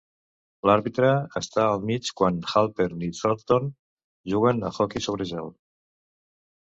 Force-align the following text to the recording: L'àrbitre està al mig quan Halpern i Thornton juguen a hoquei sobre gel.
L'àrbitre 0.67 1.09
està 1.39 1.65
al 1.73 1.83
mig 1.89 2.09
quan 2.21 2.39
Halpern 2.53 3.05
i 3.09 3.11
Thornton 3.21 3.69
juguen 4.35 4.67
a 4.71 4.75
hoquei 4.79 5.05
sobre 5.09 5.29
gel. 5.35 5.53